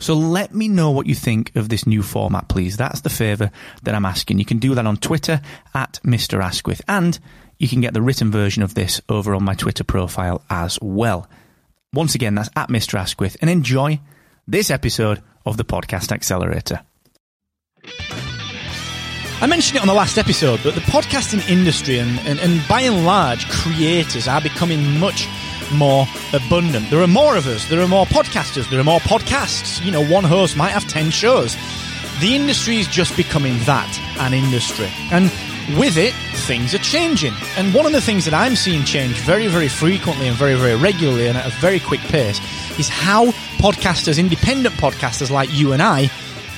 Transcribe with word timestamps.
So 0.00 0.14
let 0.14 0.54
me 0.54 0.66
know 0.66 0.90
what 0.90 1.06
you 1.06 1.14
think 1.14 1.54
of 1.54 1.68
this 1.68 1.86
new 1.86 2.02
format, 2.02 2.48
please. 2.48 2.78
That's 2.78 3.02
the 3.02 3.10
favour 3.10 3.50
that 3.82 3.94
I'm 3.94 4.06
asking. 4.06 4.38
You 4.38 4.46
can 4.46 4.58
do 4.58 4.74
that 4.74 4.86
on 4.86 4.96
Twitter 4.96 5.42
at 5.74 6.00
Mr. 6.02 6.42
Asquith, 6.42 6.80
and 6.88 7.18
you 7.58 7.68
can 7.68 7.82
get 7.82 7.92
the 7.92 8.00
written 8.00 8.30
version 8.30 8.62
of 8.62 8.74
this 8.74 9.02
over 9.10 9.34
on 9.34 9.44
my 9.44 9.54
Twitter 9.54 9.84
profile 9.84 10.42
as 10.48 10.78
well. 10.80 11.28
Once 11.92 12.14
again, 12.14 12.34
that's 12.34 12.48
at 12.56 12.70
Mr. 12.70 12.98
Asquith, 12.98 13.36
and 13.42 13.50
enjoy 13.50 14.00
this 14.48 14.70
episode 14.70 15.22
of 15.44 15.58
the 15.58 15.64
Podcast 15.64 16.12
Accelerator. 16.12 16.80
I 19.42 19.46
mentioned 19.46 19.76
it 19.76 19.82
on 19.82 19.88
the 19.88 19.94
last 19.94 20.16
episode, 20.16 20.60
but 20.62 20.74
the 20.74 20.80
podcasting 20.82 21.46
industry 21.48 21.98
and, 21.98 22.18
and, 22.20 22.38
and 22.40 22.66
by 22.68 22.82
and 22.82 23.04
large, 23.04 23.48
creators 23.50 24.28
are 24.28 24.40
becoming 24.40 24.98
much 24.98 25.26
more 25.72 26.06
abundant. 26.32 26.90
There 26.90 27.02
are 27.02 27.06
more 27.06 27.36
of 27.36 27.46
us. 27.46 27.68
There 27.68 27.80
are 27.80 27.88
more 27.88 28.06
podcasters. 28.06 28.68
There 28.70 28.80
are 28.80 28.84
more 28.84 29.00
podcasts. 29.00 29.84
You 29.84 29.90
know, 29.90 30.04
one 30.04 30.24
host 30.24 30.56
might 30.56 30.70
have 30.70 30.86
10 30.86 31.10
shows. 31.10 31.56
The 32.20 32.34
industry 32.34 32.78
is 32.78 32.86
just 32.86 33.16
becoming 33.16 33.58
that 33.60 33.90
an 34.18 34.34
industry. 34.34 34.88
And 35.10 35.30
with 35.78 35.96
it, 35.96 36.12
things 36.46 36.74
are 36.74 36.78
changing. 36.78 37.34
And 37.56 37.72
one 37.72 37.86
of 37.86 37.92
the 37.92 38.00
things 38.00 38.24
that 38.24 38.34
I'm 38.34 38.56
seeing 38.56 38.84
change 38.84 39.20
very, 39.20 39.46
very 39.46 39.68
frequently 39.68 40.28
and 40.28 40.36
very, 40.36 40.54
very 40.54 40.76
regularly 40.76 41.28
and 41.28 41.38
at 41.38 41.46
a 41.46 41.50
very 41.60 41.80
quick 41.80 42.00
pace 42.00 42.38
is 42.78 42.88
how 42.88 43.26
podcasters, 43.58 44.18
independent 44.18 44.74
podcasters 44.76 45.30
like 45.30 45.52
you 45.52 45.72
and 45.72 45.82
I, 45.82 46.10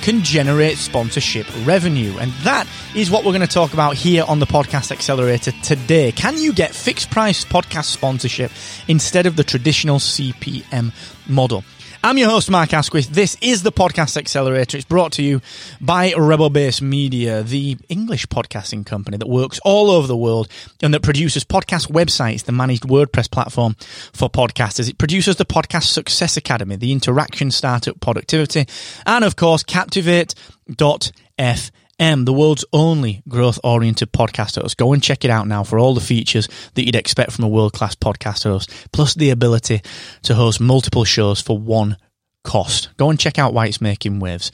can 0.02 0.22
generate 0.22 0.76
sponsorship 0.76 1.46
revenue. 1.64 2.18
And 2.18 2.32
that 2.42 2.66
is 2.94 3.10
what 3.10 3.24
we're 3.24 3.30
going 3.30 3.40
to 3.40 3.46
talk 3.46 3.72
about 3.72 3.94
here 3.94 4.24
on 4.26 4.40
the 4.40 4.46
Podcast 4.46 4.90
Accelerator 4.90 5.52
today. 5.62 6.12
Can 6.12 6.36
you 6.36 6.52
get 6.52 6.74
fixed 6.74 7.10
price 7.10 7.44
podcast 7.44 7.84
sponsorship 7.84 8.50
instead 8.88 9.26
of 9.26 9.36
the 9.36 9.44
traditional 9.44 9.98
CPM 9.98 10.92
model? 11.28 11.64
I'm 12.04 12.18
your 12.18 12.30
host, 12.30 12.50
Mark 12.50 12.74
Asquith. 12.74 13.10
This 13.10 13.36
is 13.40 13.62
the 13.62 13.70
Podcast 13.70 14.16
Accelerator. 14.16 14.76
It's 14.76 14.84
brought 14.84 15.12
to 15.12 15.22
you 15.22 15.40
by 15.80 16.12
Rebel 16.16 16.50
Base 16.50 16.82
Media, 16.82 17.44
the 17.44 17.76
English 17.88 18.26
podcasting 18.26 18.84
company 18.84 19.18
that 19.18 19.28
works 19.28 19.60
all 19.64 19.88
over 19.88 20.08
the 20.08 20.16
world 20.16 20.48
and 20.82 20.92
that 20.94 21.04
produces 21.04 21.44
podcast 21.44 21.92
websites, 21.92 22.42
the 22.42 22.50
managed 22.50 22.82
WordPress 22.82 23.30
platform 23.30 23.76
for 24.12 24.28
podcasters. 24.28 24.90
It 24.90 24.98
produces 24.98 25.36
the 25.36 25.44
Podcast 25.44 25.84
Success 25.84 26.36
Academy, 26.36 26.74
the 26.74 26.90
interaction 26.90 27.52
startup 27.52 28.00
Poductivity, 28.00 28.68
and 29.06 29.24
of 29.24 29.36
course, 29.36 29.62
Captivate.fm. 29.62 31.70
M, 32.02 32.24
the 32.24 32.32
world's 32.32 32.64
only 32.72 33.22
growth 33.28 33.60
oriented 33.62 34.12
podcast 34.12 34.60
host. 34.60 34.76
Go 34.76 34.92
and 34.92 35.00
check 35.00 35.24
it 35.24 35.30
out 35.30 35.46
now 35.46 35.62
for 35.62 35.78
all 35.78 35.94
the 35.94 36.00
features 36.00 36.48
that 36.74 36.84
you'd 36.84 36.96
expect 36.96 37.30
from 37.30 37.44
a 37.44 37.48
world 37.48 37.72
class 37.72 37.94
podcast 37.94 38.42
host, 38.42 38.70
plus 38.92 39.14
the 39.14 39.30
ability 39.30 39.82
to 40.22 40.34
host 40.34 40.60
multiple 40.60 41.04
shows 41.04 41.40
for 41.40 41.56
one 41.56 41.96
cost. 42.42 42.88
Go 42.96 43.08
and 43.08 43.20
check 43.20 43.38
out 43.38 43.54
why 43.54 43.66
it's 43.66 43.80
making 43.80 44.18
waves. 44.18 44.50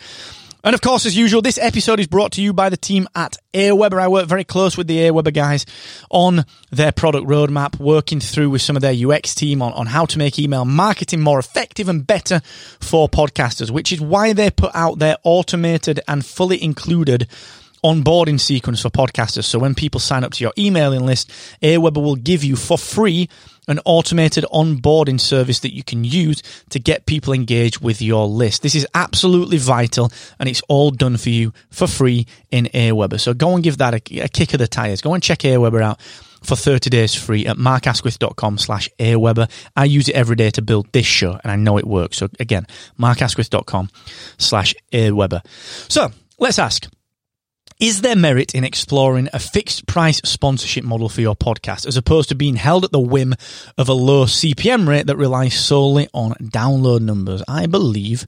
And 0.68 0.74
of 0.74 0.82
course, 0.82 1.06
as 1.06 1.16
usual, 1.16 1.40
this 1.40 1.56
episode 1.56 1.98
is 1.98 2.06
brought 2.06 2.32
to 2.32 2.42
you 2.42 2.52
by 2.52 2.68
the 2.68 2.76
team 2.76 3.08
at 3.14 3.38
Aweber. 3.54 3.98
I 3.98 4.08
work 4.08 4.28
very 4.28 4.44
close 4.44 4.76
with 4.76 4.86
the 4.86 4.98
Aweber 4.98 5.32
guys 5.32 5.64
on 6.10 6.44
their 6.70 6.92
product 6.92 7.26
roadmap, 7.26 7.80
working 7.80 8.20
through 8.20 8.50
with 8.50 8.60
some 8.60 8.76
of 8.76 8.82
their 8.82 8.92
UX 8.92 9.34
team 9.34 9.62
on, 9.62 9.72
on 9.72 9.86
how 9.86 10.04
to 10.04 10.18
make 10.18 10.38
email 10.38 10.66
marketing 10.66 11.22
more 11.22 11.38
effective 11.38 11.88
and 11.88 12.06
better 12.06 12.42
for 12.80 13.08
podcasters, 13.08 13.70
which 13.70 13.92
is 13.92 14.00
why 14.02 14.34
they 14.34 14.50
put 14.50 14.70
out 14.74 14.98
their 14.98 15.16
automated 15.24 16.00
and 16.06 16.26
fully 16.26 16.62
included 16.62 17.28
onboarding 17.82 18.38
sequence 18.38 18.82
for 18.82 18.90
podcasters. 18.90 19.44
So 19.44 19.58
when 19.58 19.74
people 19.74 20.00
sign 20.00 20.22
up 20.22 20.32
to 20.32 20.44
your 20.44 20.52
emailing 20.58 21.06
list, 21.06 21.30
Aweber 21.62 22.02
will 22.02 22.16
give 22.16 22.44
you 22.44 22.56
for 22.56 22.76
free 22.76 23.30
an 23.68 23.80
automated 23.84 24.44
onboarding 24.52 25.20
service 25.20 25.60
that 25.60 25.74
you 25.74 25.84
can 25.84 26.04
use 26.04 26.42
to 26.70 26.80
get 26.80 27.06
people 27.06 27.32
engaged 27.32 27.80
with 27.80 28.02
your 28.02 28.26
list. 28.26 28.62
This 28.62 28.74
is 28.74 28.86
absolutely 28.94 29.58
vital 29.58 30.10
and 30.38 30.48
it's 30.48 30.62
all 30.68 30.90
done 30.90 31.16
for 31.16 31.28
you 31.28 31.52
for 31.70 31.86
free 31.86 32.26
in 32.50 32.66
Aweber. 32.74 33.20
So 33.20 33.34
go 33.34 33.54
and 33.54 33.62
give 33.62 33.78
that 33.78 33.94
a, 33.94 34.20
a 34.20 34.28
kick 34.28 34.52
of 34.54 34.58
the 34.58 34.66
tires. 34.66 35.00
Go 35.00 35.14
and 35.14 35.22
check 35.22 35.40
Aweber 35.40 35.82
out 35.82 36.00
for 36.42 36.56
30 36.56 36.90
days 36.90 37.14
free 37.14 37.46
at 37.46 37.56
markasquith.com 37.56 38.58
slash 38.58 38.88
aweber. 38.98 39.50
I 39.76 39.84
use 39.84 40.08
it 40.08 40.14
every 40.14 40.36
day 40.36 40.50
to 40.50 40.62
build 40.62 40.92
this 40.92 41.06
show 41.06 41.38
and 41.42 41.50
I 41.50 41.56
know 41.56 41.78
it 41.78 41.86
works. 41.86 42.18
So 42.18 42.28
again, 42.38 42.66
markasquith.com 42.98 43.90
slash 44.38 44.74
aweber. 44.92 45.44
So 45.90 46.10
let's 46.38 46.58
ask, 46.58 46.88
is 47.80 48.00
there 48.00 48.16
merit 48.16 48.54
in 48.54 48.64
exploring 48.64 49.28
a 49.32 49.38
fixed 49.38 49.86
price 49.86 50.20
sponsorship 50.24 50.84
model 50.84 51.08
for 51.08 51.20
your 51.20 51.36
podcast 51.36 51.86
as 51.86 51.96
opposed 51.96 52.28
to 52.28 52.34
being 52.34 52.56
held 52.56 52.84
at 52.84 52.92
the 52.92 52.98
whim 52.98 53.34
of 53.76 53.88
a 53.88 53.92
low 53.92 54.24
CPM 54.24 54.88
rate 54.88 55.06
that 55.06 55.16
relies 55.16 55.54
solely 55.54 56.08
on 56.12 56.32
download 56.34 57.02
numbers? 57.02 57.42
I 57.46 57.66
believe 57.66 58.26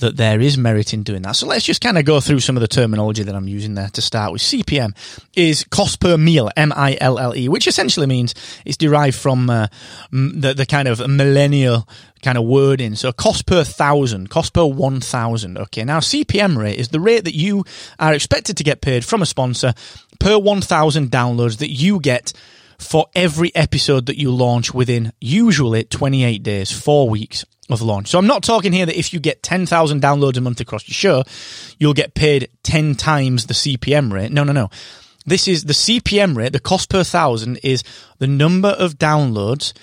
that 0.00 0.16
there 0.16 0.40
is 0.40 0.58
merit 0.58 0.92
in 0.92 1.02
doing 1.02 1.22
that. 1.22 1.36
So 1.36 1.46
let's 1.46 1.64
just 1.64 1.80
kind 1.80 1.98
of 1.98 2.04
go 2.04 2.20
through 2.20 2.40
some 2.40 2.56
of 2.56 2.62
the 2.62 2.68
terminology 2.68 3.22
that 3.22 3.34
I'm 3.34 3.48
using 3.48 3.74
there 3.74 3.88
to 3.90 4.02
start 4.02 4.32
with. 4.32 4.40
CPM 4.42 4.96
is 5.36 5.64
cost 5.64 6.00
per 6.00 6.16
mille, 6.16 6.50
M-I-L-L-E, 6.56 7.48
which 7.48 7.68
essentially 7.68 8.06
means 8.06 8.34
it's 8.64 8.76
derived 8.76 9.16
from 9.16 9.48
uh, 9.48 9.68
the, 10.10 10.54
the 10.54 10.66
kind 10.66 10.88
of 10.88 11.06
millennial 11.06 11.86
kind 12.22 12.38
of 12.38 12.44
wording. 12.44 12.94
So 12.94 13.12
cost 13.12 13.46
per 13.46 13.64
thousand, 13.64 14.30
cost 14.30 14.52
per 14.52 14.64
1,000. 14.64 15.58
Okay. 15.58 15.84
Now 15.84 16.00
CPM 16.00 16.56
rate 16.56 16.78
is 16.78 16.88
the 16.88 17.00
rate 17.00 17.24
that 17.24 17.34
you 17.34 17.64
are 17.98 18.14
expected 18.14 18.56
to 18.58 18.64
get 18.64 18.80
paid 18.80 19.04
from 19.04 19.22
a 19.22 19.26
sponsor 19.26 19.74
per 20.18 20.38
1,000 20.38 21.10
downloads 21.10 21.58
that 21.58 21.70
you 21.70 22.00
get 22.00 22.32
for 22.78 23.06
every 23.14 23.54
episode 23.54 24.06
that 24.06 24.18
you 24.18 24.30
launch 24.30 24.72
within 24.72 25.12
usually 25.20 25.84
28 25.84 26.42
days, 26.42 26.70
four 26.70 27.08
weeks 27.08 27.44
of 27.68 27.82
launch. 27.82 28.08
So 28.08 28.18
I'm 28.18 28.26
not 28.26 28.42
talking 28.42 28.72
here 28.72 28.86
that 28.86 28.98
if 28.98 29.12
you 29.12 29.20
get 29.20 29.42
10,000 29.42 30.02
downloads 30.02 30.36
a 30.36 30.40
month 30.40 30.60
across 30.60 30.88
your 30.88 30.94
show, 30.94 31.24
you'll 31.78 31.94
get 31.94 32.14
paid 32.14 32.48
10 32.62 32.94
times 32.94 33.46
the 33.46 33.54
CPM 33.54 34.12
rate. 34.12 34.32
No, 34.32 34.44
no, 34.44 34.52
no. 34.52 34.70
This 35.26 35.46
is 35.46 35.64
the 35.64 35.74
CPM 35.74 36.36
rate, 36.36 36.52
the 36.52 36.60
cost 36.60 36.88
per 36.88 37.04
thousand 37.04 37.58
is 37.62 37.84
the 38.18 38.26
number 38.26 38.70
of 38.70 38.98
downloads 38.98 39.74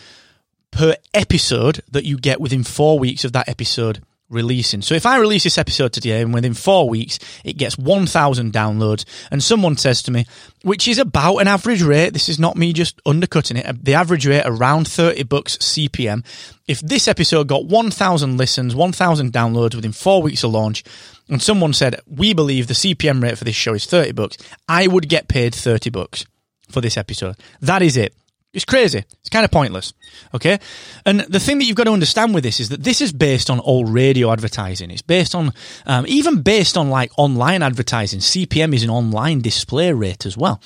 per 0.71 0.95
episode 1.13 1.81
that 1.91 2.05
you 2.05 2.17
get 2.17 2.39
within 2.41 2.63
four 2.63 2.99
weeks 2.99 3.23
of 3.25 3.33
that 3.33 3.49
episode 3.49 4.01
releasing. 4.29 4.81
So 4.81 4.93
if 4.93 5.05
I 5.05 5.19
release 5.19 5.43
this 5.43 5.57
episode 5.57 5.93
today 5.93 6.21
and 6.21 6.33
within 6.33 6.53
four 6.53 6.89
weeks 6.89 7.17
it 7.43 7.53
gets 7.53 7.77
1,000 7.77 8.51
downloads 8.51 9.05
and 9.31 9.41
someone 9.41 9.77
says 9.77 10.01
to 10.03 10.11
me, 10.11 10.25
which 10.63 10.87
is 10.87 10.97
about 10.97 11.37
an 11.37 11.47
average 11.47 11.81
rate, 11.81 12.11
this 12.11 12.27
is 12.27 12.37
not 12.37 12.57
me 12.57 12.73
just 12.73 12.99
undercutting 13.05 13.57
it, 13.57 13.65
uh, 13.65 13.73
the 13.81 13.93
average 13.93 14.27
rate 14.27 14.43
around 14.45 14.87
30 14.87 15.23
bucks 15.23 15.57
CPM. 15.57 16.25
If 16.67 16.81
this 16.81 17.07
episode 17.07 17.47
got 17.47 17.65
1,000 17.65 18.37
listens, 18.37 18.75
1,000 18.75 19.31
downloads 19.31 19.75
within 19.75 19.93
four 19.93 20.21
weeks 20.21 20.43
of 20.43 20.51
launch, 20.51 20.83
and 21.29 21.41
someone 21.41 21.73
said, 21.73 21.99
we 22.05 22.33
believe 22.33 22.67
the 22.67 22.73
CPM 22.73 23.23
rate 23.23 23.37
for 23.37 23.45
this 23.45 23.55
show 23.55 23.73
is 23.73 23.85
30 23.85 24.11
bucks, 24.11 24.37
I 24.67 24.87
would 24.87 25.07
get 25.07 25.29
paid 25.29 25.55
30 25.55 25.89
bucks 25.89 26.25
for 26.69 26.81
this 26.81 26.97
episode. 26.97 27.37
That 27.61 27.81
is 27.81 27.95
it. 27.95 28.13
It's 28.53 28.65
crazy. 28.65 29.03
It's 29.19 29.29
kind 29.29 29.45
of 29.45 29.51
pointless. 29.51 29.93
Okay. 30.33 30.57
And 31.05 31.19
the 31.21 31.39
thing 31.39 31.59
that 31.59 31.65
you've 31.65 31.75
got 31.75 31.83
to 31.83 31.91
understand 31.91 32.33
with 32.33 32.43
this 32.43 32.59
is 32.59 32.69
that 32.69 32.83
this 32.83 33.01
is 33.01 33.11
based 33.11 33.49
on 33.49 33.59
old 33.59 33.89
radio 33.89 34.31
advertising. 34.31 34.89
It's 34.89 35.01
based 35.01 35.35
on, 35.35 35.53
um, 35.85 36.05
even 36.07 36.41
based 36.41 36.77
on 36.77 36.89
like 36.89 37.11
online 37.17 37.61
advertising. 37.61 38.19
CPM 38.19 38.73
is 38.73 38.83
an 38.83 38.89
online 38.89 39.41
display 39.41 39.91
rate 39.91 40.25
as 40.25 40.37
well. 40.37 40.61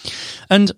And 0.50 0.72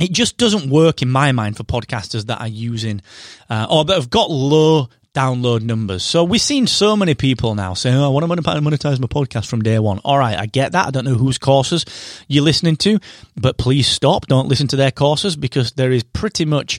it 0.00 0.12
just 0.12 0.36
doesn't 0.36 0.70
work 0.70 1.02
in 1.02 1.10
my 1.10 1.32
mind 1.32 1.56
for 1.56 1.64
podcasters 1.64 2.26
that 2.26 2.40
are 2.40 2.48
using 2.48 3.02
uh, 3.50 3.66
or 3.68 3.84
that 3.84 3.94
have 3.94 4.10
got 4.10 4.30
low 4.30 4.88
download 5.14 5.62
numbers. 5.62 6.02
So 6.02 6.24
we've 6.24 6.40
seen 6.40 6.66
so 6.66 6.96
many 6.96 7.14
people 7.14 7.54
now 7.54 7.74
saying, 7.74 7.96
oh, 7.96 8.04
I 8.04 8.08
want 8.08 8.24
to 8.24 8.42
monetize 8.42 8.98
my 8.98 9.06
podcast 9.06 9.46
from 9.46 9.62
day 9.62 9.78
one. 9.78 9.98
All 10.04 10.18
right, 10.18 10.38
I 10.38 10.46
get 10.46 10.72
that. 10.72 10.86
I 10.86 10.90
don't 10.90 11.04
know 11.04 11.14
whose 11.14 11.38
courses 11.38 11.84
you're 12.28 12.44
listening 12.44 12.76
to, 12.76 12.98
but 13.36 13.58
please 13.58 13.86
stop. 13.86 14.26
Don't 14.26 14.48
listen 14.48 14.68
to 14.68 14.76
their 14.76 14.90
courses 14.90 15.36
because 15.36 15.72
there 15.72 15.92
is 15.92 16.02
pretty 16.02 16.44
much 16.44 16.78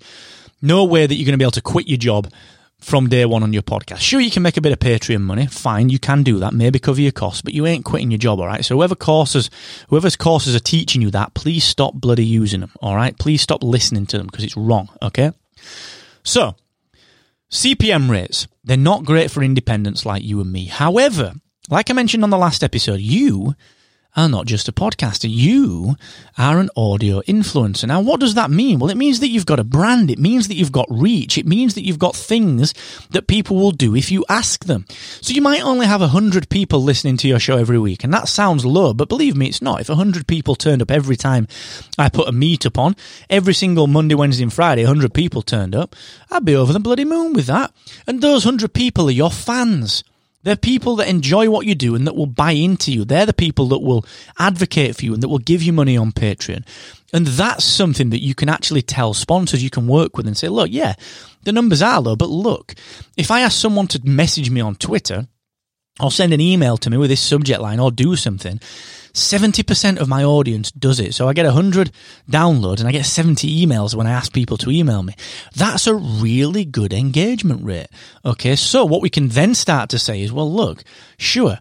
no 0.62 0.84
way 0.84 1.06
that 1.06 1.14
you're 1.14 1.26
going 1.26 1.34
to 1.34 1.38
be 1.38 1.44
able 1.44 1.52
to 1.52 1.62
quit 1.62 1.88
your 1.88 1.98
job 1.98 2.32
from 2.80 3.08
day 3.08 3.24
one 3.24 3.44
on 3.44 3.54
your 3.54 3.62
podcast. 3.62 4.00
Sure, 4.00 4.20
you 4.20 4.32
can 4.32 4.44
make 4.44 4.58
a 4.58 4.62
bit 4.62 4.74
of 4.74 4.80
Patreon 4.80 5.22
money. 5.22 5.46
Fine, 5.48 5.90
you 5.90 6.00
can 6.00 6.24
do 6.24 6.40
that. 6.40 6.54
Maybe 6.54 6.80
cover 6.80 7.00
your 7.00 7.12
costs, 7.12 7.42
but 7.42 7.54
you 7.54 7.66
ain't 7.66 7.86
quitting 7.86 8.12
your 8.12 8.18
job, 8.18 8.40
all 8.40 8.48
right? 8.48 8.66
So 8.66 8.76
whoever 8.76 8.96
courses, 8.96 9.50
whoever's 9.90 10.16
courses 10.16 10.56
are 10.56 10.60
teaching 10.60 11.02
you 11.02 11.12
that, 11.12 11.34
please 11.34 11.64
stop 11.64 11.94
bloody 11.94 12.26
using 12.26 12.60
them, 12.60 12.72
all 12.82 12.96
right? 12.96 13.18
Please 13.18 13.42
stop 13.42 13.64
listening 13.64 14.06
to 14.08 14.18
them 14.18 14.28
because 14.28 14.44
it's 14.44 14.58
wrong, 14.58 14.90
okay? 15.02 15.32
So, 16.24 16.56
CPM 17.54 18.10
rates, 18.10 18.48
they're 18.64 18.76
not 18.76 19.06
great 19.06 19.30
for 19.30 19.44
independents 19.44 20.08
like 20.08 20.24
you 20.24 20.42
and 20.42 20.52
me. 20.52 20.66
However, 20.66 21.34
like 21.70 21.92
I 21.92 21.94
mentioned 21.94 22.24
on 22.24 22.32
the 22.32 22.38
last 22.38 22.64
episode, 22.64 23.00
you 23.00 23.54
are 24.16 24.30
not 24.30 24.46
just 24.46 24.68
a 24.68 24.72
podcaster. 24.72 25.30
You 25.30 25.96
are 26.38 26.60
an 26.60 26.70
audio 26.76 27.22
influencer. 27.22 27.88
Now, 27.88 28.02
what 28.02 28.20
does 28.20 28.36
that 28.36 28.52
mean? 28.52 28.80
Well, 28.80 28.92
it 28.92 28.98
means 28.98 29.20
that 29.20 29.30
you've 29.30 29.46
got 29.46 29.60
a 29.60 29.64
brand. 29.64 30.12
It 30.12 30.20
means 30.20 30.48
that 30.48 30.56
you've 30.56 30.72
got 30.72 30.88
reach. 30.90 31.38
It 31.38 31.48
means 31.48 31.74
that 31.76 31.86
you've 31.86 32.00
got 32.00 32.16
things 32.16 32.74
that 33.12 33.28
people 33.28 33.56
will 33.56 33.72
do 33.72 33.96
if 33.96 34.12
you 34.12 34.24
ask 34.30 34.66
them. 34.66 34.86
So 35.22 35.34
you 35.34 35.42
might 35.42 35.64
only 35.64 35.88
have 35.88 36.02
100 36.02 36.50
people 36.50 36.82
listening 36.82 37.18
to 37.18 37.28
your 37.28 37.40
show 37.40 37.58
every 37.58 37.80
week. 37.80 38.04
And 38.04 38.14
that 38.14 38.28
sounds 38.28 38.66
low, 38.66 38.94
but 38.94 39.10
believe 39.10 39.36
me, 39.36 39.48
it's 39.48 39.62
not. 39.62 39.82
If 39.82 39.90
100 39.90 40.28
people 40.28 40.56
turned 40.56 40.82
up 40.82 40.92
every 40.92 41.16
time 41.16 41.48
I 41.98 42.10
put 42.10 42.28
a 42.28 42.32
meetup 42.32 42.78
on, 42.78 42.96
every 43.30 43.54
single 43.54 43.88
Monday, 43.88 44.16
Wednesday, 44.16 44.44
and 44.44 44.54
Friday, 44.54 44.84
100 44.84 45.14
people 45.14 45.42
turned 45.42 45.76
up, 45.76 45.96
I'd 46.30 46.46
be 46.46 46.56
over 46.56 46.74
the 46.74 46.80
bloody 46.80 47.06
moon 47.06 47.34
with 47.34 47.48
that. 47.48 47.74
And 48.06 48.22
those 48.22 48.46
100 48.46 48.74
people 48.74 49.08
are 49.08 49.12
your 49.12 49.32
fans. 49.32 50.04
They're 50.44 50.56
people 50.56 50.98
that 50.98 51.08
enjoy 51.08 51.50
what 51.50 51.66
you 51.66 51.74
do 51.74 51.96
and 51.96 52.06
that 52.06 52.16
will 52.16 52.26
buy 52.26 52.52
into 52.52 52.92
you. 52.92 53.06
They're 53.06 53.26
the 53.26 53.34
people 53.34 53.70
that 53.70 53.80
will 53.80 54.06
advocate 54.38 54.96
for 54.96 55.06
you 55.06 55.14
and 55.14 55.24
that 55.24 55.30
will 55.30 55.40
give 55.40 55.64
you 55.64 55.74
money 55.74 55.98
on 55.98 56.12
Patreon. 56.12 56.66
And 57.14 57.28
that's 57.28 57.64
something 57.64 58.10
that 58.10 58.22
you 58.22 58.36
can 58.36 58.50
actually 58.50 58.82
tell 58.82 59.14
sponsors 59.14 59.64
you 59.64 59.70
can 59.70 59.88
work 59.88 60.18
with 60.18 60.28
and 60.28 60.38
say, 60.38 60.50
look, 60.50 60.70
yeah, 60.72 60.96
the 61.44 61.52
numbers 61.52 61.82
are 61.82 62.02
low, 62.02 62.16
but 62.16 62.30
look, 62.30 62.74
if 63.18 63.32
I 63.32 63.42
ask 63.42 63.60
someone 63.60 63.88
to 63.88 64.02
message 64.04 64.50
me 64.50 64.62
on 64.62 64.76
Twitter 64.76 65.28
or 66.00 66.12
send 66.12 66.34
an 66.34 66.42
email 66.42 66.78
to 66.78 66.90
me 66.90 66.98
with 66.98 67.10
this 67.10 67.22
subject 67.22 67.62
line 67.62 67.80
or 67.80 67.92
do 67.92 68.16
something, 68.16 68.60
70% 69.14 70.00
of 70.00 70.10
my 70.10 70.24
audience 70.24 70.72
does 70.72 71.00
it. 71.00 71.14
So 71.14 71.28
I 71.28 71.34
get 71.34 71.46
100 71.46 71.92
downloads 72.30 72.80
and 72.80 72.88
I 72.88 72.92
get 72.92 73.06
70 73.06 73.66
emails 73.66 73.94
when 73.94 74.08
I 74.08 74.12
ask 74.12 74.34
people 74.34 74.58
to 74.58 74.72
email 74.72 75.04
me. 75.04 75.14
That's 75.56 75.86
a 75.86 75.94
really 75.94 76.66
good 76.66 76.94
engagement 76.94 77.64
rate. 77.64 77.88
Okay. 78.26 78.56
So 78.56 78.86
what 78.86 79.04
we 79.04 79.12
can 79.12 79.28
then 79.30 79.54
start 79.54 79.90
to 79.92 80.00
say 80.00 80.22
is, 80.22 80.34
well, 80.34 80.52
look, 80.52 80.84
sure, 81.18 81.60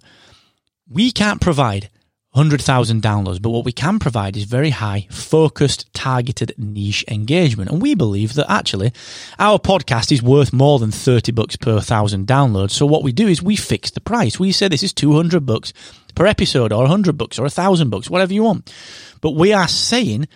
we 0.89 1.13
can't 1.13 1.41
provide 1.41 1.91
100,000 2.33 3.03
downloads, 3.03 3.43
but 3.43 3.51
what 3.51 3.67
we 3.67 3.73
can 3.73 3.99
provide 3.99 4.39
is 4.39 4.45
very 4.45 4.71
high, 4.71 5.07
focused, 5.11 5.93
targeted 5.93 6.55
niche 6.57 7.05
engagement. 7.07 7.71
And 7.71 7.83
we 7.83 7.95
believe 7.95 8.33
that 8.35 8.51
actually 8.51 8.93
our 9.39 9.59
podcast 9.59 10.11
is 10.11 10.23
worth 10.23 10.51
more 10.51 10.79
than 10.79 10.91
30 10.91 11.33
bucks 11.33 11.57
per 11.57 11.79
thousand 11.81 12.27
downloads. 12.27 12.71
So 12.71 12.87
what 12.87 13.03
we 13.03 13.13
do 13.13 13.29
is 13.29 13.43
we 13.43 13.55
fix 13.57 13.91
the 13.91 14.01
price. 14.01 14.41
We 14.41 14.51
say 14.53 14.69
this 14.69 14.83
is 14.83 14.95
200 14.95 15.45
bucks 15.45 15.75
per 16.15 16.25
episode 16.25 16.73
or 16.73 16.85
100 16.85 17.19
bucks 17.19 17.39
or 17.39 17.43
1000 17.43 17.91
bucks, 17.91 18.09
whatever 18.09 18.33
you 18.33 18.45
want. 18.45 18.73
But 19.21 19.33
we 19.33 19.53
are 19.53 19.69
saying 19.69 20.27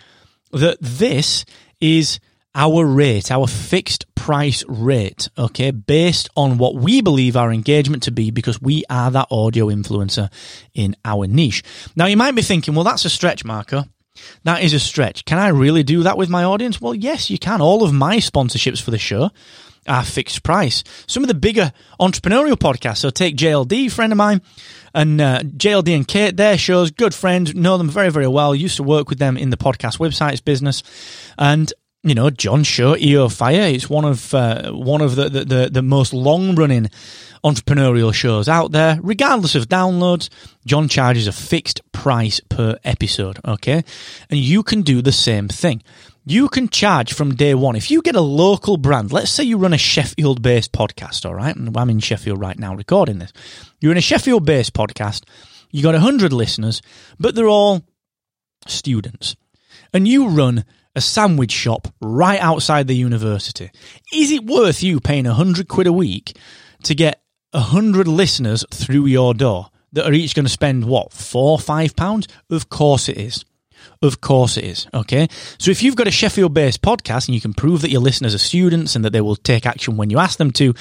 that 0.51 0.77
this 0.79 1.45
is 1.81 2.19
our 2.57 2.85
rate, 2.85 3.31
our 3.31 3.45
fixed 3.47 4.13
price 4.15 4.63
rate, 4.67 5.29
okay, 5.37 5.69
based 5.69 6.27
on 6.35 6.57
what 6.57 6.73
we 6.73 7.01
believe 7.01 7.37
our 7.37 7.53
engagement 7.53 8.03
to 8.03 8.11
be 8.11 8.31
because 8.31 8.59
we 8.59 8.83
are 8.89 9.11
that 9.11 9.27
audio 9.29 9.67
influencer 9.67 10.29
in 10.73 10.95
our 11.05 11.27
niche. 11.27 11.63
Now 11.95 12.07
you 12.07 12.17
might 12.17 12.35
be 12.35 12.41
thinking, 12.41 12.73
well, 12.73 12.83
that's 12.83 13.05
a 13.05 13.11
stretch 13.11 13.45
Marco. 13.45 13.83
That 14.43 14.63
is 14.63 14.73
a 14.73 14.79
stretch. 14.79 15.23
Can 15.25 15.37
I 15.37 15.49
really 15.49 15.83
do 15.83 16.01
that 16.01 16.17
with 16.17 16.29
my 16.29 16.43
audience? 16.43 16.81
Well, 16.81 16.95
yes, 16.95 17.29
you 17.29 17.37
can. 17.37 17.61
All 17.61 17.83
of 17.83 17.93
my 17.93 18.17
sponsorships 18.17 18.81
for 18.81 18.89
the 18.89 18.97
show 18.97 19.29
are 19.87 20.03
fixed 20.03 20.41
price. 20.41 20.83
Some 21.05 21.23
of 21.23 21.27
the 21.27 21.35
bigger 21.35 21.71
entrepreneurial 21.99 22.55
podcasts, 22.55 22.97
so 22.97 23.11
take 23.11 23.37
JLD, 23.37 23.91
friend 23.91 24.11
of 24.11 24.17
mine, 24.17 24.41
and 24.95 25.21
uh, 25.21 25.41
JLD 25.41 25.95
and 25.95 26.07
Kate, 26.07 26.35
their 26.35 26.57
shows, 26.57 26.89
good 26.89 27.13
friends, 27.13 27.53
know 27.53 27.77
them 27.77 27.89
very, 27.89 28.09
very 28.09 28.27
well. 28.27 28.55
Used 28.55 28.77
to 28.77 28.83
work 28.83 29.09
with 29.09 29.19
them 29.19 29.37
in 29.37 29.51
the 29.51 29.57
podcast 29.57 29.99
websites 29.99 30.43
business. 30.43 30.81
And 31.37 31.71
you 32.09 32.15
know, 32.15 32.29
John 32.29 32.63
Show, 32.63 32.95
EO 32.95 33.29
Fire. 33.29 33.61
It's 33.61 33.89
one 33.89 34.05
of 34.05 34.33
uh, 34.33 34.71
one 34.71 35.01
of 35.01 35.15
the, 35.15 35.29
the, 35.29 35.45
the, 35.45 35.69
the 35.71 35.81
most 35.81 36.13
long 36.13 36.55
running 36.55 36.89
entrepreneurial 37.43 38.13
shows 38.13 38.47
out 38.47 38.71
there. 38.71 38.99
Regardless 39.01 39.55
of 39.55 39.67
downloads, 39.67 40.29
John 40.65 40.87
charges 40.87 41.27
a 41.27 41.31
fixed 41.31 41.81
price 41.91 42.39
per 42.49 42.77
episode. 42.83 43.39
Okay, 43.45 43.83
and 44.29 44.39
you 44.39 44.63
can 44.63 44.81
do 44.81 45.01
the 45.01 45.11
same 45.11 45.47
thing. 45.47 45.81
You 46.25 46.49
can 46.49 46.67
charge 46.67 47.13
from 47.13 47.35
day 47.35 47.53
one. 47.55 47.77
If 47.77 47.89
you 47.89 48.01
get 48.01 48.15
a 48.15 48.21
local 48.21 48.75
brand, 48.75 49.13
let's 49.13 49.31
say 49.31 49.45
you 49.45 49.57
run 49.57 49.73
a 49.73 49.77
Sheffield 49.77 50.41
based 50.41 50.73
podcast, 50.73 51.25
all 51.25 51.35
right? 51.35 51.55
And 51.55 51.75
I'm 51.77 51.89
in 51.89 51.99
Sheffield 51.99 52.41
right 52.41 52.59
now 52.59 52.75
recording 52.75 53.19
this. 53.19 53.31
You're 53.79 53.93
in 53.93 53.97
a 53.97 54.01
Sheffield 54.01 54.45
based 54.45 54.73
podcast, 54.73 55.23
you 55.71 55.83
got 55.83 55.93
100 55.93 56.33
listeners, 56.33 56.81
but 57.17 57.33
they're 57.33 57.47
all 57.47 57.85
students. 58.67 59.35
And 59.93 60.07
you 60.07 60.27
run 60.27 60.65
a 60.97 61.01
sandwich 61.01 61.51
shop 61.51 61.87
right 62.01 62.41
outside 62.41 62.87
the 62.87 62.95
university. 62.95 63.69
Is 64.11 64.31
it 64.31 64.45
worth 64.45 64.81
you 64.81 64.99
paying 64.99 65.27
a 65.27 65.33
hundred 65.33 65.67
quid 65.67 65.85
a 65.85 65.93
week 65.93 66.35
to 66.83 66.95
get 66.95 67.21
a 67.53 67.59
hundred 67.59 68.07
listeners 68.07 68.65
through 68.73 69.05
your 69.05 69.35
door 69.35 69.69
that 69.93 70.07
are 70.07 70.13
each 70.13 70.33
going 70.33 70.45
to 70.45 70.51
spend 70.51 70.85
what 70.85 71.13
four, 71.13 71.59
five 71.59 71.95
pounds? 71.95 72.27
Of 72.49 72.69
course 72.69 73.09
it 73.09 73.17
is. 73.17 73.45
Of 74.01 74.21
course 74.21 74.57
it 74.57 74.63
is. 74.63 74.87
Okay. 74.91 75.27
So 75.59 75.69
if 75.69 75.83
you've 75.83 75.95
got 75.95 76.07
a 76.07 76.11
Sheffield 76.11 76.55
based 76.55 76.81
podcast 76.81 77.27
and 77.27 77.35
you 77.35 77.41
can 77.41 77.53
prove 77.53 77.81
that 77.81 77.91
your 77.91 78.01
listeners 78.01 78.33
are 78.33 78.39
students 78.39 78.95
and 78.95 79.05
that 79.05 79.11
they 79.11 79.21
will 79.21 79.35
take 79.35 79.67
action 79.67 79.97
when 79.97 80.09
you 80.09 80.17
ask 80.17 80.39
them 80.39 80.51
to, 80.53 80.73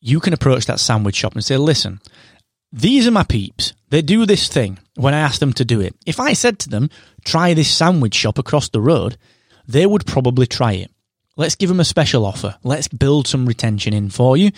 you 0.00 0.18
can 0.18 0.32
approach 0.32 0.66
that 0.66 0.80
sandwich 0.80 1.14
shop 1.14 1.34
and 1.34 1.44
say, 1.44 1.56
listen, 1.56 2.00
these 2.72 3.06
are 3.06 3.12
my 3.12 3.22
peeps. 3.22 3.72
They 3.90 4.02
do 4.02 4.26
this 4.26 4.48
thing 4.48 4.80
when 4.94 5.14
I 5.14 5.20
ask 5.20 5.40
them 5.40 5.52
to 5.54 5.64
do 5.64 5.80
it. 5.80 5.94
If 6.06 6.20
I 6.20 6.32
said 6.32 6.58
to 6.60 6.68
them, 6.68 6.90
try 7.24 7.54
this 7.54 7.70
sandwich 7.70 8.14
shop 8.14 8.38
across 8.38 8.68
the 8.68 8.80
road, 8.80 9.16
they 9.66 9.86
would 9.86 10.06
probably 10.06 10.46
try 10.46 10.72
it. 10.72 10.90
Let's 11.36 11.54
give 11.54 11.68
them 11.68 11.80
a 11.80 11.84
special 11.84 12.26
offer. 12.26 12.56
Let's 12.62 12.88
build 12.88 13.26
some 13.26 13.46
retention 13.46 13.94
in 13.94 14.10
for 14.10 14.36
you. 14.36 14.50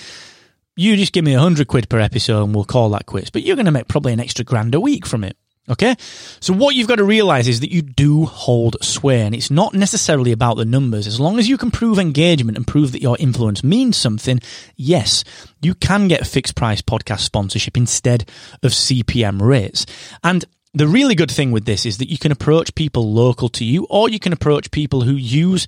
You 0.76 0.96
just 0.96 1.12
give 1.12 1.24
me 1.24 1.34
a 1.34 1.40
hundred 1.40 1.68
quid 1.68 1.88
per 1.88 2.00
episode 2.00 2.42
and 2.42 2.54
we'll 2.54 2.64
call 2.64 2.90
that 2.90 3.06
quits. 3.06 3.30
But 3.30 3.42
you're 3.42 3.54
going 3.54 3.66
to 3.66 3.72
make 3.72 3.86
probably 3.86 4.12
an 4.12 4.20
extra 4.20 4.44
grand 4.44 4.74
a 4.74 4.80
week 4.80 5.06
from 5.06 5.22
it. 5.22 5.36
Okay? 5.68 5.96
So 6.40 6.52
what 6.52 6.74
you've 6.74 6.88
got 6.88 6.96
to 6.96 7.04
realize 7.04 7.48
is 7.48 7.60
that 7.60 7.72
you 7.72 7.80
do 7.80 8.26
hold 8.26 8.76
sway 8.82 9.22
and 9.22 9.34
it's 9.34 9.50
not 9.50 9.72
necessarily 9.72 10.30
about 10.30 10.56
the 10.56 10.66
numbers. 10.66 11.06
As 11.06 11.18
long 11.18 11.38
as 11.38 11.48
you 11.48 11.56
can 11.56 11.70
prove 11.70 11.98
engagement 11.98 12.58
and 12.58 12.66
prove 12.66 12.92
that 12.92 13.02
your 13.02 13.16
influence 13.18 13.64
means 13.64 13.96
something, 13.96 14.40
yes, 14.76 15.24
you 15.62 15.74
can 15.74 16.08
get 16.08 16.26
fixed 16.26 16.54
price 16.54 16.82
podcast 16.82 17.20
sponsorship 17.20 17.76
instead 17.76 18.28
of 18.62 18.72
CPM 18.72 19.40
rates. 19.40 19.86
And 20.22 20.44
the 20.74 20.88
really 20.88 21.14
good 21.14 21.30
thing 21.30 21.50
with 21.50 21.64
this 21.64 21.86
is 21.86 21.98
that 21.98 22.10
you 22.10 22.18
can 22.18 22.32
approach 22.32 22.74
people 22.74 23.12
local 23.12 23.48
to 23.50 23.64
you 23.64 23.86
or 23.88 24.10
you 24.10 24.18
can 24.18 24.32
approach 24.32 24.70
people 24.70 25.02
who 25.02 25.14
use 25.14 25.66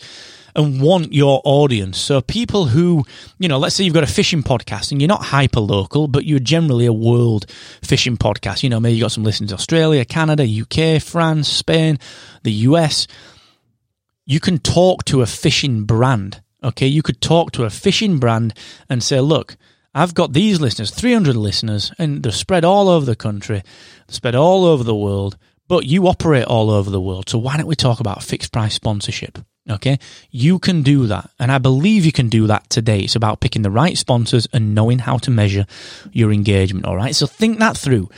and 0.57 0.81
want 0.81 1.13
your 1.13 1.43
audience. 1.45 1.99
So 1.99 2.21
people 2.23 2.65
who, 2.65 3.05
you 3.39 3.47
know, 3.49 3.59
let's 3.59 3.77
say 3.77 3.85
you've 3.85 3.95
got 3.95 4.03
a 4.03 4.09
fishing 4.09 4.43
podcast 4.43 4.91
and 4.91 5.01
you're 5.01 5.09
not 5.09 5.23
hyper 5.23 5.61
local, 5.61 6.09
but 6.09 6.25
you're 6.25 6.39
generally 6.39 6.87
a 6.87 6.93
world 6.93 7.49
fishing 7.83 8.17
podcast. 8.17 8.63
You 8.63 8.71
know, 8.71 8.81
maybe 8.81 8.97
you've 8.97 9.05
got 9.05 9.13
some 9.13 9.23
listeners 9.23 9.53
Australia, 9.53 10.05
Canada, 10.05 10.45
UK, 10.45 11.01
France, 11.01 11.49
Spain, 11.49 11.99
the 12.43 12.53
US. 12.53 13.07
You 14.25 14.41
can 14.41 14.59
talk 14.59 15.05
to 15.05 15.21
a 15.21 15.27
fishing 15.27 15.85
brand. 15.85 16.43
Okay. 16.65 16.87
You 16.87 17.03
could 17.03 17.21
talk 17.21 17.53
to 17.53 17.65
a 17.65 17.71
fishing 17.71 18.19
brand 18.19 18.55
and 18.89 19.03
say, 19.03 19.21
look, 19.21 19.57
I've 19.95 20.15
got 20.15 20.33
these 20.33 20.61
listeners, 20.61 20.91
300 20.91 21.37
listeners, 21.37 21.93
and 21.99 22.23
they're 22.23 22.33
spread 22.33 22.65
all 22.65 22.89
over 22.89 23.05
the 23.07 23.17
country, 23.17 23.63
spread 24.09 24.35
all 24.35 24.65
over 24.65 24.83
the 24.83 24.95
world, 24.95 25.37
but 25.69 25.85
you 25.87 26.09
operate 26.09 26.45
all 26.45 26.71
over 26.71 26.91
the 26.91 27.01
world. 27.01 27.29
So 27.29 27.39
why 27.39 27.57
don't 27.57 27.67
we 27.67 27.77
talk 27.77 28.01
about 28.01 28.23
fixed 28.23 28.53
price 28.53 28.75
sponsorship? 28.75 29.39
Okay. 29.69 29.99
You 30.31 30.59
can 30.59 30.83
do 30.83 31.07
that. 31.07 31.31
And 31.39 31.51
I 31.51 31.59
believe 31.59 32.05
you 32.05 32.13
can 32.13 32.29
do 32.29 32.47
that 32.47 32.71
today. 32.71 33.01
It's 33.01 33.17
about 33.17 33.41
picking 33.41 33.63
the 33.63 33.71
right 33.71 33.99
sponsors 33.99 34.47
and 34.53 34.75
knowing 34.75 35.01
how 35.01 35.19
to 35.19 35.31
measure 35.31 35.67
your 36.13 36.33
engagement. 36.33 36.87
All 36.87 36.97
right. 36.97 37.15
So 37.15 37.27
think 37.27 37.59
that 37.59 37.77
through. 37.77 38.09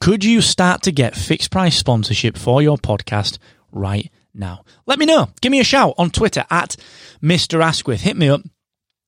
Could 0.00 0.22
you 0.24 0.40
start 0.40 0.82
to 0.82 0.92
get 0.92 1.16
fixed 1.16 1.50
price 1.50 1.76
sponsorship 1.76 2.36
for 2.36 2.62
your 2.62 2.76
podcast 2.76 3.38
right 3.72 4.10
now? 4.34 4.64
Let 4.86 4.98
me 4.98 5.06
know. 5.06 5.30
Give 5.40 5.50
me 5.50 5.60
a 5.60 5.64
shout 5.64 5.94
on 5.98 6.10
Twitter 6.10 6.44
at 6.50 6.76
Mr. 7.22 7.62
Asquith. 7.62 8.02
Hit 8.02 8.16
me 8.16 8.28
up. 8.28 8.42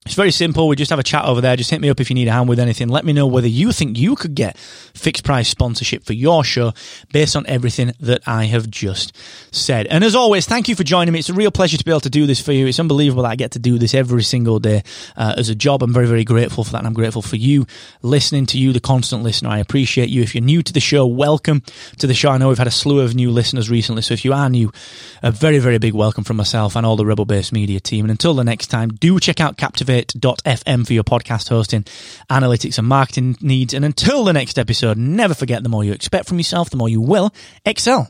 It's 0.03 0.15
very 0.15 0.31
simple. 0.31 0.67
We 0.67 0.75
just 0.75 0.89
have 0.89 0.97
a 0.97 1.03
chat 1.03 1.25
over 1.25 1.41
there. 1.41 1.55
Just 1.55 1.69
hit 1.69 1.79
me 1.79 1.87
up 1.87 1.99
if 1.99 2.09
you 2.09 2.15
need 2.15 2.27
a 2.27 2.31
hand 2.31 2.49
with 2.49 2.59
anything. 2.59 2.87
Let 2.87 3.05
me 3.05 3.13
know 3.13 3.27
whether 3.27 3.47
you 3.47 3.71
think 3.71 3.99
you 3.99 4.15
could 4.15 4.33
get 4.33 4.57
fixed 4.57 5.23
price 5.23 5.47
sponsorship 5.47 6.03
for 6.03 6.13
your 6.13 6.43
show 6.43 6.73
based 7.13 7.35
on 7.35 7.45
everything 7.45 7.93
that 7.99 8.23
I 8.25 8.45
have 8.45 8.67
just 8.67 9.15
said. 9.51 9.85
And 9.85 10.03
as 10.03 10.15
always, 10.15 10.47
thank 10.47 10.67
you 10.67 10.73
for 10.73 10.83
joining 10.83 11.13
me. 11.13 11.19
It's 11.19 11.29
a 11.29 11.35
real 11.35 11.51
pleasure 11.51 11.77
to 11.77 11.85
be 11.85 11.91
able 11.91 11.99
to 11.99 12.09
do 12.09 12.25
this 12.25 12.41
for 12.41 12.51
you. 12.51 12.65
It's 12.65 12.79
unbelievable 12.79 13.23
that 13.23 13.29
I 13.29 13.35
get 13.35 13.51
to 13.51 13.59
do 13.59 13.77
this 13.77 13.93
every 13.93 14.23
single 14.23 14.57
day 14.59 14.81
uh, 15.15 15.35
as 15.37 15.49
a 15.49 15.55
job. 15.55 15.83
I'm 15.83 15.93
very, 15.93 16.07
very 16.07 16.23
grateful 16.23 16.63
for 16.63 16.71
that. 16.71 16.79
And 16.79 16.87
I'm 16.87 16.93
grateful 16.93 17.21
for 17.21 17.35
you 17.35 17.67
listening 18.01 18.47
to 18.47 18.57
you, 18.57 18.73
the 18.73 18.79
constant 18.79 19.21
listener. 19.21 19.49
I 19.49 19.59
appreciate 19.59 20.09
you. 20.09 20.23
If 20.23 20.33
you're 20.33 20.43
new 20.43 20.63
to 20.63 20.73
the 20.73 20.79
show, 20.79 21.05
welcome 21.05 21.61
to 21.99 22.07
the 22.07 22.15
show. 22.15 22.31
I 22.31 22.39
know 22.39 22.47
we've 22.49 22.57
had 22.57 22.65
a 22.65 22.71
slew 22.71 23.01
of 23.01 23.13
new 23.13 23.29
listeners 23.29 23.69
recently. 23.69 24.01
So 24.01 24.15
if 24.15 24.25
you 24.25 24.33
are 24.33 24.49
new, 24.49 24.71
a 25.21 25.29
very, 25.29 25.59
very 25.59 25.77
big 25.77 25.93
welcome 25.93 26.23
from 26.23 26.37
myself 26.37 26.75
and 26.75 26.87
all 26.87 26.95
the 26.95 27.05
Rebel 27.05 27.25
Base 27.25 27.51
Media 27.51 27.79
team. 27.79 28.05
And 28.05 28.11
until 28.11 28.33
the 28.33 28.43
next 28.43 28.67
time, 28.67 28.89
do 28.89 29.19
check 29.19 29.39
out 29.39 29.57
Captivate 29.57 29.90
Activate.fm 29.91 30.87
for 30.87 30.93
your 30.93 31.03
podcast 31.03 31.49
hosting, 31.49 31.83
analytics, 32.29 32.77
and 32.77 32.87
marketing 32.87 33.35
needs. 33.41 33.73
And 33.73 33.83
until 33.83 34.23
the 34.23 34.33
next 34.33 34.57
episode, 34.57 34.97
never 34.97 35.33
forget 35.33 35.63
the 35.63 35.69
more 35.69 35.83
you 35.83 35.91
expect 35.91 36.27
from 36.27 36.37
yourself, 36.37 36.69
the 36.69 36.77
more 36.77 36.89
you 36.89 37.01
will 37.01 37.33
excel. 37.65 38.09